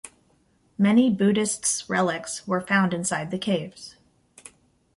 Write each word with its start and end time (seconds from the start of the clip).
Many 0.79 1.11
Buddhists 1.11 1.87
relics 1.87 2.47
were 2.47 2.61
found 2.61 2.91
inside 2.91 3.29
the 3.29 3.37
caves. 3.37 3.97